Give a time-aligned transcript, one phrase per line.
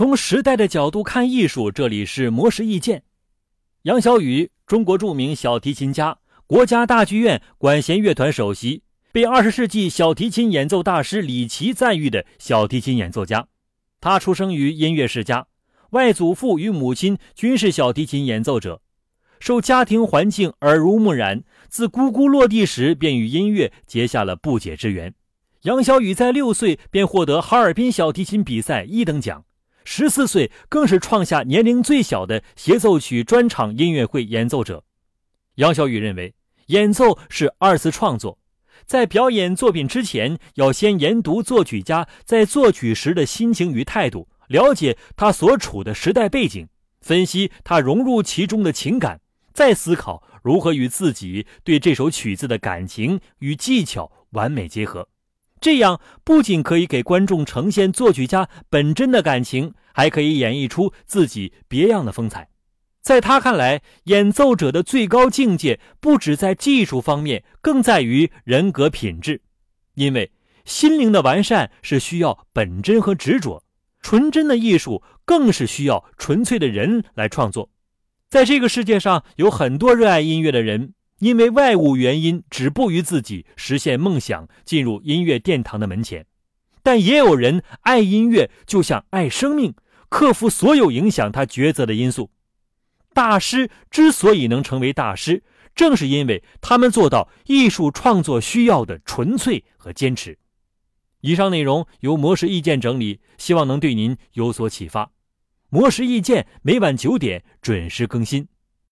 [0.00, 3.02] 从时代的角度看艺术，这里是魔石意见。
[3.82, 6.16] 杨小雨，中国著名小提琴家，
[6.46, 8.82] 国家大剧院管弦乐团首席，
[9.12, 13.46] 被二十世纪小提琴演奏大师李琦赞誉的小提琴演奏家。
[14.00, 15.48] 他出生于音乐世家，
[15.90, 18.80] 外祖父与母亲均是小提琴演奏者，
[19.38, 25.12] 受家庭环境耳濡目染，自呱呱落地时便与音乐结下了不解之缘。
[25.64, 29.44] 杨小雨在六岁便获得哈尔滨小提琴比赛一等奖。
[29.84, 34.84] 十四岁更是创下年龄最小的协奏曲专场音乐会演奏者。
[35.56, 36.34] 杨小雨认为，
[36.66, 38.38] 演奏是二次创作，
[38.86, 46.68] 在表演作品之前，要先研读作曲家在作曲时的心情与态度，了解他所处的时代背景，
[47.00, 49.20] 分析他融入其中的情感，
[49.52, 55.08] 再思考如何与自己对这首曲子的感情与技巧完美结合。
[55.60, 62.48] 这样不仅可以给观众呈现作曲家本真的感情，还可以演绎出自己别样的风采。
[63.02, 69.42] 在他看来，演奏者的最高境界不只在技术方面，更在于人格品质。
[69.94, 70.30] 因为
[70.64, 73.62] 心灵的完善是需要本真和执着，
[74.00, 77.70] 纯真的艺术更是需要纯粹的人来创作。
[78.28, 80.94] 在这个世界上，有很多热爱音乐的人。
[81.20, 86.26] 因为外物原因，止步于自己实现梦想、进入音乐殿堂的门前，
[86.82, 89.74] 但也有人爱音乐，就像爱生命，
[90.08, 92.30] 克服所有影响他抉择的因素。
[93.12, 95.42] 大师之所以能成为大师，
[95.74, 100.38] 正是因为他们做到艺术创作需要的纯粹和坚持。
[101.20, 105.10] 以上内容由魔石意见整理，希望能对您有所启发。
[105.68, 108.48] 魔石意见每晚九点准时更新。